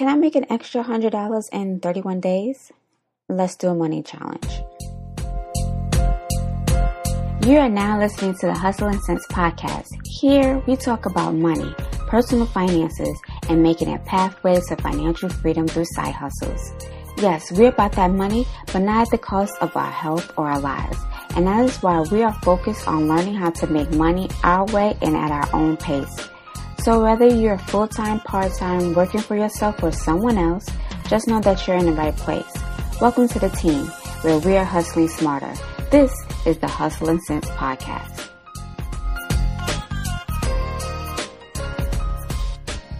Can 0.00 0.08
I 0.08 0.14
make 0.14 0.34
an 0.34 0.46
extra 0.50 0.82
$100 0.82 1.48
in 1.52 1.78
31 1.78 2.20
days? 2.20 2.72
Let's 3.28 3.54
do 3.54 3.68
a 3.68 3.74
money 3.74 4.02
challenge. 4.02 4.62
You 7.44 7.58
are 7.58 7.68
now 7.68 7.98
listening 7.98 8.34
to 8.40 8.46
the 8.46 8.54
Hustle 8.54 8.88
and 8.88 9.02
Sense 9.02 9.26
podcast. 9.30 9.90
Here 10.06 10.62
we 10.66 10.76
talk 10.76 11.04
about 11.04 11.34
money, 11.34 11.74
personal 12.08 12.46
finances, 12.46 13.14
and 13.50 13.62
making 13.62 13.92
a 13.92 13.98
pathway 13.98 14.58
to 14.68 14.76
financial 14.76 15.28
freedom 15.28 15.68
through 15.68 15.84
side 15.84 16.14
hustles. 16.14 16.72
Yes, 17.18 17.52
we're 17.52 17.68
about 17.68 17.92
that 17.92 18.10
money, 18.10 18.46
but 18.72 18.78
not 18.78 19.02
at 19.02 19.10
the 19.10 19.18
cost 19.18 19.52
of 19.60 19.76
our 19.76 19.90
health 19.90 20.32
or 20.38 20.50
our 20.50 20.60
lives. 20.60 20.96
And 21.36 21.46
that 21.46 21.62
is 21.66 21.76
why 21.82 22.00
we 22.10 22.22
are 22.22 22.32
focused 22.40 22.88
on 22.88 23.06
learning 23.06 23.34
how 23.34 23.50
to 23.50 23.66
make 23.66 23.90
money 23.90 24.30
our 24.44 24.64
way 24.72 24.96
and 25.02 25.14
at 25.14 25.30
our 25.30 25.54
own 25.54 25.76
pace. 25.76 26.30
So 26.82 27.02
whether 27.02 27.26
you're 27.26 27.58
full-time, 27.58 28.20
part-time, 28.20 28.94
working 28.94 29.20
for 29.20 29.36
yourself 29.36 29.82
or 29.82 29.92
someone 29.92 30.38
else, 30.38 30.66
just 31.08 31.28
know 31.28 31.38
that 31.42 31.66
you're 31.66 31.76
in 31.76 31.84
the 31.84 31.92
right 31.92 32.16
place. 32.16 32.50
Welcome 33.02 33.28
to 33.28 33.38
the 33.38 33.50
team 33.50 33.84
where 34.22 34.38
we 34.38 34.56
are 34.56 34.64
hustling 34.64 35.08
smarter. 35.08 35.52
This 35.90 36.10
is 36.46 36.56
the 36.56 36.68
Hustle 36.68 37.10
and 37.10 37.22
Sense 37.22 37.44
podcast. 37.50 38.30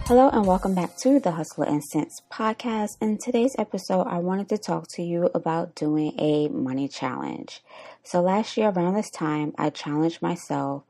Hello 0.05 0.29
and 0.29 0.45
welcome 0.45 0.75
back 0.75 0.95
to 0.97 1.19
the 1.19 1.31
Hustle 1.31 1.63
and 1.63 1.83
Sense 1.83 2.21
podcast. 2.31 2.97
In 3.01 3.17
today's 3.17 3.55
episode, 3.57 4.03
I 4.03 4.19
wanted 4.19 4.49
to 4.49 4.59
talk 4.59 4.89
to 4.89 5.01
you 5.01 5.31
about 5.33 5.73
doing 5.73 6.13
a 6.19 6.49
money 6.49 6.87
challenge. 6.87 7.63
So 8.03 8.21
last 8.21 8.57
year 8.57 8.69
around 8.69 8.93
this 8.93 9.09
time, 9.09 9.53
I 9.57 9.71
challenged 9.71 10.21
myself 10.21 10.83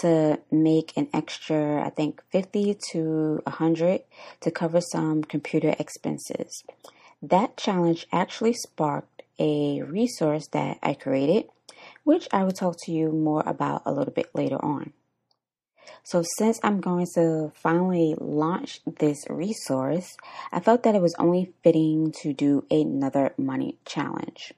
to 0.00 0.40
make 0.50 0.92
an 0.96 1.08
extra, 1.12 1.84
I 1.84 1.90
think 1.90 2.22
50 2.30 2.76
to 2.92 3.40
100 3.44 4.02
to 4.40 4.50
cover 4.50 4.80
some 4.80 5.24
computer 5.24 5.74
expenses. 5.78 6.64
That 7.22 7.56
challenge 7.56 8.06
actually 8.12 8.54
sparked 8.54 9.22
a 9.38 9.82
resource 9.82 10.46
that 10.48 10.78
I 10.82 10.94
created, 10.94 11.48
which 12.04 12.28
I 12.32 12.44
will 12.44 12.52
talk 12.52 12.76
to 12.84 12.92
you 12.92 13.10
more 13.10 13.42
about 13.46 13.82
a 13.84 13.92
little 13.92 14.12
bit 14.12 14.30
later 14.34 14.62
on. 14.64 14.92
So, 16.02 16.22
since 16.36 16.60
I'm 16.62 16.80
going 16.80 17.06
to 17.14 17.52
finally 17.54 18.14
launch 18.18 18.80
this 18.84 19.24
resource, 19.30 20.16
I 20.52 20.60
felt 20.60 20.82
that 20.82 20.94
it 20.94 21.00
was 21.00 21.14
only 21.18 21.52
fitting 21.62 22.12
to 22.22 22.34
do 22.34 22.66
another 22.70 23.32
money 23.38 23.78
challenge. 23.86 24.52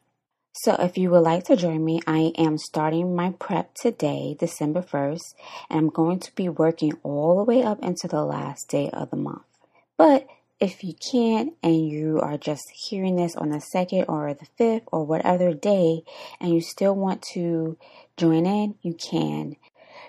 So, 0.59 0.75
if 0.79 0.97
you 0.97 1.11
would 1.11 1.21
like 1.21 1.45
to 1.45 1.55
join 1.55 1.85
me, 1.85 2.01
I 2.07 2.33
am 2.39 2.57
starting 2.57 3.15
my 3.15 3.33
prep 3.39 3.75
today, 3.75 4.35
December 4.41 4.81
1st, 4.81 5.35
and 5.69 5.79
I'm 5.79 5.89
going 5.91 6.19
to 6.21 6.35
be 6.35 6.49
working 6.49 6.95
all 7.03 7.37
the 7.37 7.45
way 7.45 7.62
up 7.62 7.83
into 7.83 8.09
the 8.09 8.25
last 8.25 8.71
day 8.71 8.89
of 8.89 9.11
the 9.11 9.19
month. 9.19 9.43
But 9.99 10.27
if 10.59 10.83
you 10.83 10.95
can't 10.95 11.53
and 11.62 11.87
you 11.87 12.21
are 12.21 12.39
just 12.39 12.71
hearing 12.71 13.17
this 13.17 13.37
on 13.37 13.51
the 13.51 13.61
second 13.61 14.07
or 14.09 14.33
the 14.33 14.47
fifth 14.57 14.84
or 14.91 15.05
whatever 15.05 15.53
day 15.53 16.05
and 16.41 16.55
you 16.55 16.62
still 16.62 16.97
want 16.97 17.21
to 17.34 17.77
join 18.17 18.47
in, 18.47 18.77
you 18.81 18.95
can. 18.95 19.57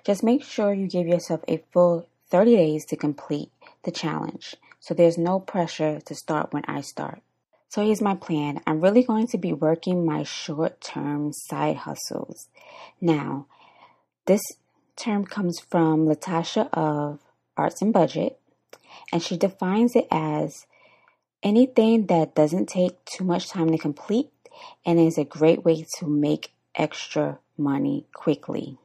Just 0.06 0.24
make 0.24 0.46
sure 0.46 0.74
you 0.74 0.88
give 0.88 1.08
yourself 1.08 1.42
a 1.50 1.62
full 1.74 2.08
30 2.30 2.56
days 2.56 2.86
to 2.86 2.96
complete 2.96 3.52
the 3.84 3.92
challenge. 3.92 4.56
So 4.80 4.94
there's 4.94 5.18
no 5.18 5.42
pressure 5.42 6.00
to 6.00 6.16
start 6.16 6.54
when 6.54 6.64
I 6.70 6.80
start. 6.80 7.22
So 7.70 7.86
here's 7.86 8.02
my 8.02 8.16
plan. 8.16 8.62
I'm 8.66 8.80
really 8.80 9.04
going 9.04 9.28
to 9.28 9.38
be 9.38 9.52
working 9.52 10.06
my 10.06 10.24
short 10.24 10.80
term 10.80 11.34
side 11.34 11.78
hustles. 11.78 12.48
Now, 13.02 13.48
this 14.26 14.42
term 14.96 15.26
comes 15.26 15.60
from 15.60 16.08
Latasha 16.08 16.70
of 16.72 17.20
Arts 17.58 17.82
and 17.82 17.92
Budget, 17.94 18.40
and 19.12 19.22
she 19.22 19.38
defines 19.38 19.96
it 19.96 20.08
as 20.10 20.66
anything 21.44 22.08
that 22.08 22.36
doesn't 22.36 22.68
take 22.68 23.04
too 23.06 23.24
much 23.24 23.50
time 23.50 23.70
to 23.72 23.78
complete 23.78 24.32
and 24.86 25.00
is 25.00 25.18
a 25.18 25.26
great 25.26 25.64
way 25.64 25.86
to 26.00 26.08
make 26.08 26.54
extra 26.74 27.38
money 27.58 28.06
quickly. 28.14 28.78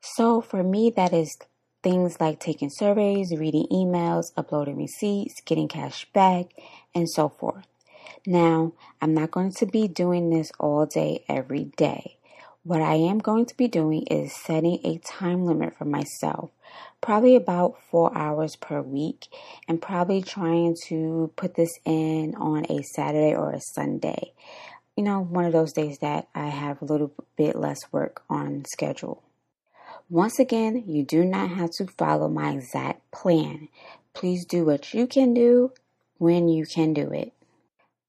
So 0.00 0.40
for 0.40 0.62
me, 0.62 0.90
that 0.96 1.12
is 1.12 1.36
things 1.82 2.20
like 2.20 2.40
taking 2.40 2.70
surveys, 2.70 3.32
reading 3.36 3.66
emails, 3.70 4.32
uploading 4.36 4.76
receipts, 4.76 5.40
getting 5.44 5.68
cash 5.68 6.06
back, 6.12 6.46
and 6.94 7.08
so 7.08 7.28
forth. 7.28 7.66
Now, 8.30 8.74
I'm 9.00 9.14
not 9.14 9.30
going 9.30 9.52
to 9.52 9.64
be 9.64 9.88
doing 9.88 10.28
this 10.28 10.52
all 10.60 10.84
day, 10.84 11.24
every 11.30 11.64
day. 11.78 12.18
What 12.62 12.82
I 12.82 12.96
am 12.96 13.20
going 13.20 13.46
to 13.46 13.56
be 13.56 13.68
doing 13.68 14.02
is 14.02 14.34
setting 14.34 14.80
a 14.84 14.98
time 14.98 15.46
limit 15.46 15.78
for 15.78 15.86
myself, 15.86 16.50
probably 17.00 17.36
about 17.36 17.80
four 17.90 18.14
hours 18.14 18.54
per 18.54 18.82
week, 18.82 19.28
and 19.66 19.80
probably 19.80 20.20
trying 20.20 20.76
to 20.88 21.32
put 21.36 21.54
this 21.54 21.70
in 21.86 22.34
on 22.34 22.66
a 22.70 22.82
Saturday 22.82 23.34
or 23.34 23.52
a 23.52 23.62
Sunday. 23.62 24.34
You 24.94 25.04
know, 25.04 25.22
one 25.22 25.46
of 25.46 25.54
those 25.54 25.72
days 25.72 25.96
that 26.02 26.28
I 26.34 26.48
have 26.48 26.82
a 26.82 26.84
little 26.84 27.10
bit 27.34 27.56
less 27.56 27.80
work 27.92 28.24
on 28.28 28.66
schedule. 28.66 29.22
Once 30.10 30.38
again, 30.38 30.84
you 30.86 31.02
do 31.02 31.24
not 31.24 31.48
have 31.48 31.70
to 31.78 31.86
follow 31.86 32.28
my 32.28 32.50
exact 32.50 33.10
plan. 33.10 33.68
Please 34.12 34.44
do 34.44 34.66
what 34.66 34.92
you 34.92 35.06
can 35.06 35.32
do 35.32 35.72
when 36.18 36.46
you 36.48 36.66
can 36.66 36.92
do 36.92 37.10
it. 37.10 37.32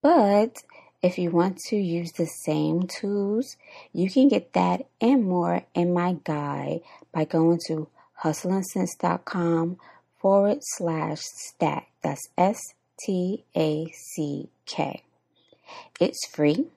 But 0.02 0.64
if 1.02 1.18
you 1.18 1.32
want 1.32 1.58
to 1.68 1.76
use 1.76 2.12
the 2.14 2.26
same 2.26 2.84
tools, 2.84 3.58
you 3.94 4.10
can 4.10 4.28
get 4.28 4.54
that 4.54 4.86
and 5.02 5.26
more 5.26 5.64
in 5.74 5.94
my 5.94 6.18
guide 6.24 6.82
by 7.14 7.26
going 7.26 7.60
to 7.68 7.88
hustleandsense.com 8.24 9.78
forward 10.18 10.60
slash 10.62 11.20
stack. 11.22 11.90
That's 12.02 12.30
S 12.38 12.60
T 13.00 13.44
A 13.56 13.92
C 13.92 14.50
K. 14.66 15.04
It's 16.00 16.28
free, 16.28 16.68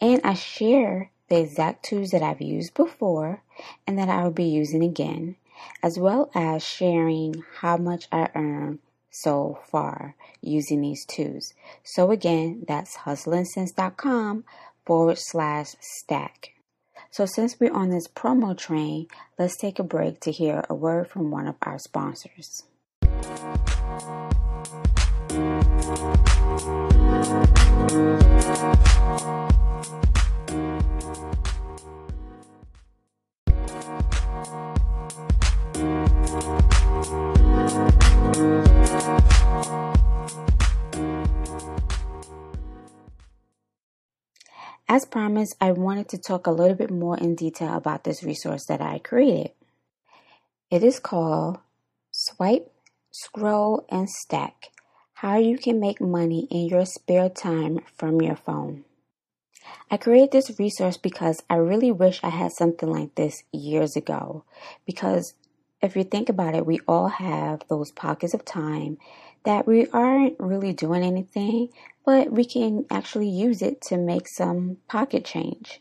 and 0.00 0.20
I 0.24 0.34
share 0.34 1.10
the 1.28 1.40
exact 1.40 1.84
tools 1.84 2.10
that 2.10 2.22
I've 2.22 2.40
used 2.40 2.74
before 2.74 3.42
and 3.86 3.98
that 3.98 4.08
I 4.08 4.22
will 4.24 4.30
be 4.30 4.44
using 4.44 4.82
again, 4.82 5.36
as 5.82 5.98
well 5.98 6.30
as 6.34 6.64
sharing 6.64 7.44
how 7.60 7.76
much 7.76 8.06
I 8.12 8.28
earn 8.34 8.78
so 9.22 9.60
far 9.70 10.16
using 10.40 10.80
these 10.80 11.04
tools. 11.06 11.54
So 11.84 12.10
again, 12.10 12.64
that's 12.66 12.98
hustleandsense.com 12.98 14.44
forward 14.84 15.18
slash 15.18 15.76
stack. 15.80 16.50
So 17.10 17.26
since 17.26 17.60
we're 17.60 17.72
on 17.72 17.90
this 17.90 18.08
promo 18.08 18.58
train, 18.58 19.06
let's 19.38 19.56
take 19.56 19.78
a 19.78 19.84
break 19.84 20.20
to 20.20 20.32
hear 20.32 20.64
a 20.68 20.74
word 20.74 21.08
from 21.08 21.30
one 21.30 21.46
of 21.46 21.54
our 21.62 21.78
sponsors. 21.78 22.64
As 36.34 36.42
promised, 45.04 45.54
I 45.60 45.72
wanted 45.72 46.08
to 46.08 46.18
talk 46.18 46.46
a 46.46 46.50
little 46.50 46.76
bit 46.76 46.90
more 46.90 47.16
in 47.16 47.36
detail 47.36 47.74
about 47.74 48.02
this 48.02 48.24
resource 48.24 48.66
that 48.66 48.80
I 48.80 48.98
created. 48.98 49.52
It 50.70 50.82
is 50.82 50.98
called 50.98 51.58
Swipe, 52.10 52.72
Scroll, 53.12 53.86
and 53.88 54.10
Stack 54.10 54.70
How 55.14 55.38
You 55.38 55.56
Can 55.56 55.78
Make 55.78 56.00
Money 56.00 56.48
in 56.50 56.66
Your 56.66 56.84
Spare 56.84 57.28
Time 57.28 57.78
from 57.96 58.20
Your 58.20 58.36
Phone. 58.36 58.84
I 59.90 59.96
created 59.96 60.32
this 60.32 60.58
resource 60.58 60.96
because 60.96 61.42
I 61.48 61.56
really 61.56 61.92
wish 61.92 62.20
I 62.22 62.30
had 62.30 62.52
something 62.52 62.90
like 62.90 63.14
this 63.14 63.42
years 63.52 63.96
ago. 63.96 64.44
Because 64.84 65.34
if 65.84 65.96
you 65.96 66.04
think 66.04 66.28
about 66.28 66.54
it, 66.54 66.66
we 66.66 66.80
all 66.88 67.08
have 67.08 67.62
those 67.68 67.92
pockets 67.92 68.34
of 68.34 68.44
time 68.44 68.98
that 69.44 69.66
we 69.66 69.86
aren't 69.88 70.40
really 70.40 70.72
doing 70.72 71.02
anything, 71.02 71.68
but 72.06 72.32
we 72.32 72.44
can 72.44 72.86
actually 72.90 73.28
use 73.28 73.60
it 73.62 73.82
to 73.82 73.98
make 73.98 74.26
some 74.26 74.78
pocket 74.88 75.24
change. 75.24 75.80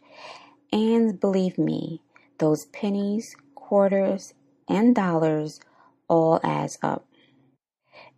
And 0.72 1.20
believe 1.20 1.58
me, 1.58 2.02
those 2.40 2.66
pennies, 2.66 3.36
quarters, 3.56 4.34
and 4.68 4.94
dollars 4.94 5.62
all 6.10 6.40
adds 6.44 6.78
up. 6.84 7.06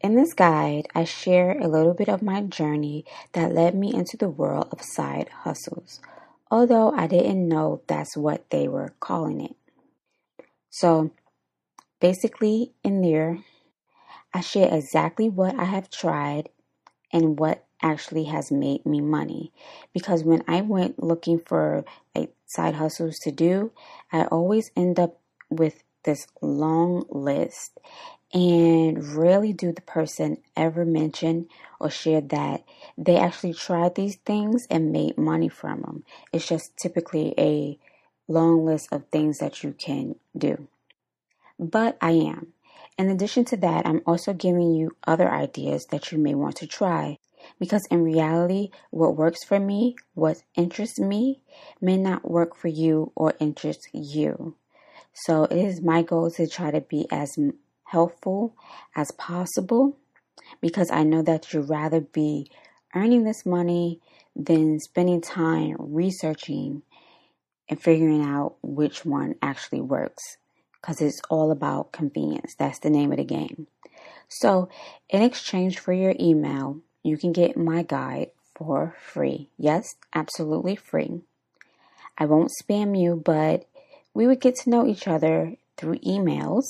In 0.02 0.16
this 0.16 0.34
guide, 0.34 0.88
I 0.96 1.04
share 1.04 1.60
a 1.60 1.68
little 1.68 1.94
bit 1.94 2.10
of 2.10 2.22
my 2.22 2.42
journey 2.42 3.06
that 3.34 3.54
led 3.54 3.76
me 3.76 3.94
into 3.94 4.18
the 4.18 4.30
world 4.30 4.70
of 4.72 4.82
side 4.82 5.30
hustles, 5.44 6.00
although 6.50 6.92
I 6.92 7.08
didn't 7.08 7.48
know 7.48 7.82
that's 7.88 8.18
what 8.18 8.50
they 8.50 8.68
were 8.68 8.94
calling 9.00 9.42
it. 9.42 9.56
So, 10.70 11.12
basically, 12.00 12.74
in 12.84 13.02
there, 13.02 13.40
I 14.34 14.42
share 14.42 14.74
exactly 14.74 15.30
what 15.30 15.58
I 15.58 15.66
have 15.66 15.90
tried 15.90 16.50
and 17.12 17.40
what 17.40 17.66
actually 17.82 18.26
has 18.26 18.52
made 18.52 18.86
me 18.86 19.02
money. 19.02 19.52
Because 19.94 20.24
when 20.24 20.44
I 20.48 20.62
went 20.62 21.02
looking 21.02 21.40
for 21.40 21.86
like 22.14 22.34
side 22.46 22.76
hustles 22.76 23.20
to 23.20 23.32
do, 23.32 23.72
I 24.12 24.26
always 24.26 24.72
end 24.76 25.00
up 25.00 25.20
with 25.50 25.84
this 26.04 26.28
long 26.42 27.06
list. 27.10 27.80
And 28.34 29.02
rarely 29.16 29.54
do 29.54 29.72
the 29.72 29.82
person 29.82 30.38
ever 30.58 30.84
mention 30.84 31.48
or 31.80 31.90
share 31.90 32.20
that 32.20 32.66
they 32.98 33.16
actually 33.16 33.54
tried 33.54 33.96
these 33.96 34.18
things 34.18 34.68
and 34.70 34.92
made 34.92 35.18
money 35.18 35.48
from 35.48 35.82
them. 35.82 36.04
It's 36.34 36.48
just 36.48 36.76
typically 36.76 37.34
a 37.38 37.80
long 38.28 38.66
list 38.66 38.90
of 38.92 39.08
things 39.08 39.38
that 39.38 39.64
you 39.64 39.72
can 39.72 40.16
do. 40.38 40.68
But 41.60 41.98
I 42.02 42.12
am. 42.12 42.54
In 42.98 43.10
addition 43.10 43.46
to 43.46 43.58
that, 43.58 43.86
I'm 43.86 44.02
also 44.06 44.34
giving 44.34 44.74
you 44.74 44.96
other 45.06 45.30
ideas 45.30 45.86
that 45.88 46.12
you 46.12 46.18
may 46.18 46.36
want 46.36 46.58
to 46.58 46.68
try. 46.68 47.18
Because 47.60 47.86
in 47.92 48.04
reality, 48.04 48.70
what 48.92 49.16
works 49.16 49.44
for 49.44 49.60
me, 49.60 49.96
what 50.14 50.44
interests 50.56 51.00
me, 51.00 51.42
may 51.80 51.98
not 51.98 52.30
work 52.30 52.56
for 52.56 52.70
you 52.70 53.12
or 53.16 53.34
interest 53.40 53.88
you. 53.94 54.56
So 55.14 55.44
it 55.44 55.58
is 55.58 55.82
my 55.82 56.02
goal 56.02 56.32
to 56.32 56.48
try 56.48 56.72
to 56.72 56.82
be 56.82 57.08
as 57.12 57.38
helpful 57.86 58.56
as 58.96 59.12
possible 59.12 59.98
because 60.60 60.92
I 60.92 61.04
know 61.04 61.22
that 61.22 61.54
you'd 61.54 61.70
rather 61.70 62.02
be 62.02 62.50
earning 62.94 63.24
this 63.24 63.46
money 63.46 64.02
than 64.36 64.80
spending 64.80 65.22
time 65.22 65.76
researching 65.80 66.82
and 67.70 67.82
figuring 67.82 68.24
out 68.24 68.56
which 68.62 69.06
one 69.06 69.36
actually 69.42 69.82
works 69.82 70.38
because 70.86 71.02
it's 71.02 71.22
all 71.32 71.52
about 71.52 71.92
convenience. 71.92 72.54
That's 72.54 72.78
the 72.78 72.92
name 72.92 73.12
of 73.12 73.18
the 73.18 73.24
game. 73.24 73.66
So, 74.28 74.70
in 75.10 75.24
exchange 75.24 75.80
for 75.80 75.94
your 75.94 76.14
email, 76.20 76.80
you 77.02 77.18
can 77.18 77.32
get 77.32 77.58
my 77.58 77.82
guide 77.82 78.30
for 78.54 78.96
free. 79.00 79.50
Yes, 79.58 79.96
absolutely 80.14 80.76
free. 80.76 81.22
I 82.20 82.26
won't 82.26 82.52
spam 82.62 83.00
you, 83.00 83.16
but 83.16 83.68
we 84.14 84.28
would 84.28 84.40
get 84.40 84.56
to 84.58 84.70
know 84.70 84.86
each 84.86 85.08
other 85.08 85.56
through 85.76 85.98
emails 86.00 86.66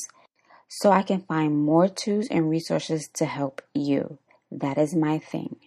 so 0.70 0.92
I 0.92 1.04
can 1.04 1.22
find 1.22 1.66
more 1.66 1.90
tools 1.90 2.28
and 2.32 2.50
resources 2.50 3.10
to 3.16 3.26
help 3.26 3.62
you. 3.74 4.18
That 4.50 4.78
is 4.78 4.96
my 4.96 5.20
thing. 5.20 5.58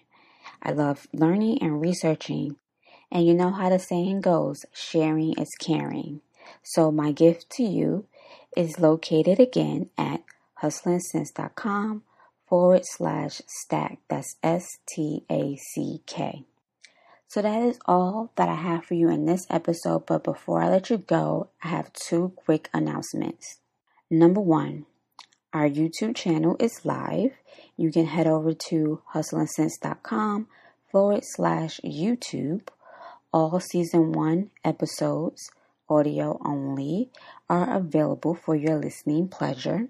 I 0.62 0.73
love 0.73 1.06
learning 1.12 1.59
and 1.61 1.83
researching, 1.83 2.56
and 3.12 3.27
you 3.27 3.35
know 3.35 3.51
how 3.51 3.69
the 3.69 3.79
saying 3.79 4.23
goes 4.23 4.65
sharing 4.73 5.39
is 5.39 5.55
caring. 5.61 6.23
So, 6.62 6.91
my 6.91 7.12
gift 7.12 7.51
to 7.51 7.62
you 7.62 8.06
is 8.56 8.79
located 8.79 9.39
again 9.41 9.91
at 9.97 10.23
hustleandsense.com 10.62 12.03
forward 12.49 12.83
slash 12.85 13.43
stack. 13.47 13.99
That's 14.09 14.37
S 14.43 14.79
T 14.89 15.25
A 15.31 15.56
C 15.56 16.03
K. 16.06 16.45
So 17.29 17.43
that 17.43 17.61
is 17.61 17.79
all 17.85 18.33
that 18.37 18.49
I 18.49 18.55
have 18.55 18.87
for 18.87 18.95
you 18.95 19.11
in 19.11 19.27
this 19.27 19.47
episode. 19.50 20.06
But 20.06 20.25
before 20.25 20.62
I 20.62 20.69
let 20.69 20.89
you 20.89 20.97
go, 20.97 21.50
I 21.62 21.69
have 21.69 21.93
two 21.93 22.33
quick 22.37 22.71
announcements. 22.73 23.59
Number 24.11 24.41
one, 24.41 24.87
our 25.53 25.69
YouTube 25.69 26.17
channel 26.17 26.56
is 26.59 26.87
live. 26.87 27.33
You 27.77 27.93
can 27.93 28.06
head 28.06 28.27
over 28.27 28.55
to 28.71 29.03
hustleandsense.com 29.15 30.49
forward 30.91 31.23
slash 31.25 31.81
YouTube. 31.85 32.69
All 33.31 33.61
season 33.61 34.12
one 34.12 34.51
episodes, 34.65 35.51
audio 35.88 36.40
only, 36.44 37.11
are 37.49 37.76
available 37.76 38.35
for 38.35 38.55
your 38.55 38.76
listening 38.79 39.29
pleasure. 39.29 39.88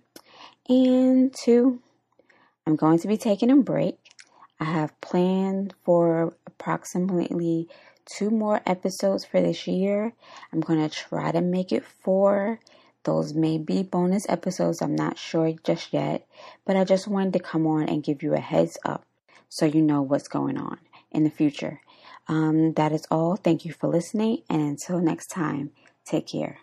And 0.69 1.35
two, 1.35 1.81
I'm 2.67 2.77
going 2.77 2.99
to 2.99 3.09
be 3.09 3.17
taking 3.17 3.51
a 3.51 3.57
break. 3.57 3.99
I 4.61 4.65
have 4.65 5.01
planned 5.01 5.75
for 5.85 6.35
approximately 6.47 7.69
two 8.05 8.31
more 8.31 8.61
episodes 8.67 9.25
for 9.25 9.41
this 9.41 9.67
year. 9.67 10.13
I'm 10.53 10.61
going 10.61 10.87
to 10.87 10.95
try 10.95 11.33
to 11.33 11.41
make 11.41 11.73
it 11.73 11.85
four. 11.85 12.61
Those 13.05 13.33
may 13.33 13.59
be 13.59 13.83
bonus 13.83 14.29
episodes, 14.29 14.83
I'm 14.83 14.95
not 14.95 15.17
sure 15.17 15.53
just 15.65 15.93
yet, 15.93 16.27
but 16.67 16.77
I 16.77 16.85
just 16.85 17.09
wanted 17.09 17.33
to 17.35 17.39
come 17.39 17.67
on 17.67 17.89
and 17.89 18.03
give 18.03 18.23
you 18.23 18.35
a 18.35 18.41
heads 18.41 18.77
up 18.85 19.07
so 19.49 19.65
you 19.65 19.81
know 19.81 20.03
what's 20.03 20.29
going 20.29 20.59
on 20.59 20.79
in 21.11 21.25
the 21.25 21.31
future. 21.31 21.81
Um, 22.29 22.75
that 22.75 22.93
is 22.93 23.07
all. 23.11 23.37
Thank 23.37 23.65
you 23.65 23.73
for 23.73 23.89
listening, 23.89 24.43
and 24.51 24.61
until 24.61 25.01
next 25.01 25.29
time, 25.29 25.71
take 26.05 26.27
care. 26.27 26.59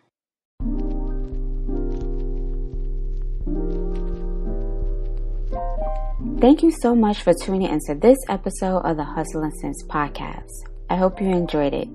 Thank 6.40 6.62
you 6.62 6.72
so 6.72 6.94
much 6.94 7.24
for 7.24 7.34
tuning 7.34 7.70
into 7.70 7.96
this 7.96 8.18
episode 8.30 8.80
of 8.80 8.98
the 8.98 9.04
Hustle 9.04 9.44
and 9.44 9.54
Sense 9.54 9.84
podcast. 9.88 10.52
I 10.90 10.96
hope 10.96 11.20
you 11.20 11.30
enjoyed 11.30 11.74
it. 11.74 11.88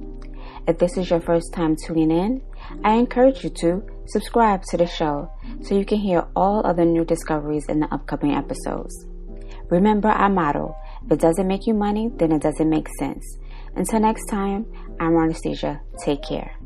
If 0.67 0.79
this 0.79 0.97
is 0.97 1.09
your 1.09 1.21
first 1.21 1.53
time 1.53 1.77
tuning 1.87 2.11
in, 2.11 2.43
I 2.85 2.95
encourage 2.95 3.45
you 3.45 3.51
to 3.51 3.83
subscribe 4.07 4.63
to 4.71 4.77
the 4.77 4.87
show 4.87 5.31
so 5.63 5.77
you 5.77 5.85
can 5.85 5.99
hear 5.99 6.27
all 6.35 6.67
other 6.67 6.85
new 6.85 7.05
discoveries 7.05 7.67
in 7.69 7.81
the 7.81 7.95
upcoming 7.95 8.35
episodes. 8.35 9.07
Remember 9.69 10.09
our 10.09 10.29
motto 10.29 10.75
if 11.05 11.13
it 11.13 11.21
doesn't 11.21 11.47
make 11.47 11.67
you 11.67 11.75
money, 11.75 12.11
then 12.17 12.33
it 12.33 12.43
doesn't 12.43 12.69
make 12.69 12.89
sense. 12.99 13.39
Until 13.77 14.01
next 14.01 14.27
time, 14.27 14.67
I'm 15.01 15.17
Anastasia. 15.17 15.81
Take 16.05 16.23
care. 16.23 16.57